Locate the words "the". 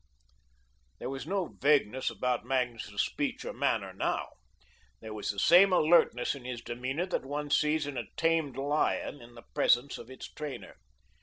9.35-9.45